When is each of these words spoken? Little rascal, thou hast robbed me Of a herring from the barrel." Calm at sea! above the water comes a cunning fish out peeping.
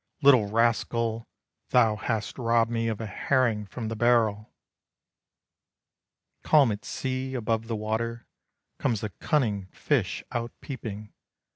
Little 0.23 0.47
rascal, 0.47 1.27
thou 1.69 1.95
hast 1.95 2.39
robbed 2.39 2.71
me 2.71 2.87
Of 2.87 2.99
a 2.99 3.05
herring 3.05 3.67
from 3.67 3.87
the 3.87 3.95
barrel." 3.95 4.51
Calm 6.41 6.71
at 6.71 6.83
sea! 6.83 7.35
above 7.35 7.67
the 7.67 7.75
water 7.75 8.25
comes 8.79 9.03
a 9.03 9.09
cunning 9.19 9.67
fish 9.67 10.23
out 10.31 10.53
peeping. 10.59 11.13